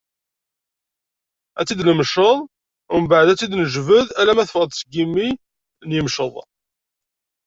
Ad 1.59 1.65
tt-id-nmecceḍ, 1.65 2.39
umbeɛd 2.93 3.27
ad 3.29 3.37
tt-id-njebbed, 3.37 4.07
alma 4.19 4.47
teffeɣ-d 4.47 4.71
seg 4.75 4.89
yimi 4.95 5.27
n 5.87 5.95
yimceḍ. 5.95 6.33